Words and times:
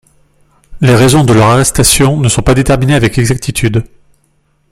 Les 0.81 0.95
raisons 0.95 1.23
de 1.23 1.31
leur 1.31 1.45
arrestation 1.49 2.19
ne 2.19 2.27
sont 2.27 2.41
pas 2.41 2.55
déterminées 2.55 2.95
avec 2.95 3.19
exactitude. 3.19 3.83